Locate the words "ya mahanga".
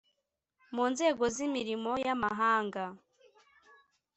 2.07-2.83